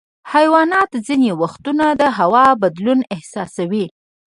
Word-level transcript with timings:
حیوانات 0.33 0.91
ځینې 1.07 1.29
وختونه 1.41 1.85
د 2.01 2.03
هوا 2.17 2.45
بدلون 2.61 2.99
احساسوي. 3.15 3.85